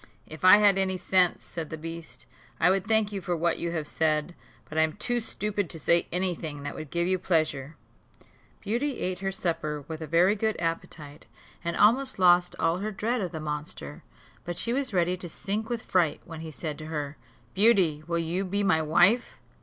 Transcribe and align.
"If 0.25 0.43
I 0.43 0.57
had 0.57 0.79
any 0.79 0.97
sense," 0.97 1.43
said 1.43 1.69
the 1.69 1.77
beast, 1.77 2.25
"I 2.59 2.71
would 2.71 2.87
thank 2.87 3.11
you 3.11 3.21
for 3.21 3.37
what 3.37 3.59
you 3.59 3.69
have 3.73 3.85
said; 3.85 4.33
but 4.67 4.75
I 4.75 4.81
am 4.81 4.93
too 4.93 5.19
stupid 5.19 5.69
to 5.69 5.79
say 5.79 6.07
any 6.11 6.33
thing 6.33 6.63
that 6.63 6.73
would 6.73 6.89
give 6.89 7.05
you 7.05 7.19
pleasure." 7.19 7.75
Beauty 8.61 8.97
ate 8.97 9.19
her 9.19 9.31
supper 9.31 9.85
with 9.87 10.01
a 10.01 10.07
very 10.07 10.33
good 10.33 10.55
appetite, 10.59 11.27
and 11.63 11.77
almost 11.77 12.17
lost 12.17 12.55
all 12.57 12.79
her 12.79 12.89
dread 12.91 13.21
of 13.21 13.31
the 13.31 13.39
monster; 13.39 14.01
but 14.43 14.57
she 14.57 14.73
was 14.73 14.91
ready 14.91 15.15
to 15.17 15.29
sink 15.29 15.69
with 15.69 15.83
fright, 15.83 16.19
when 16.25 16.39
he 16.39 16.49
said 16.49 16.79
to 16.79 16.87
her, 16.87 17.15
"Beauty, 17.53 18.01
will 18.07 18.17
you 18.17 18.43
be 18.43 18.63
my 18.63 18.81
wife?" 18.81 19.37